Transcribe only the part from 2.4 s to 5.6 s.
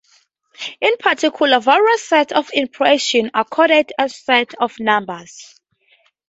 expressions are coded as sets of numbers.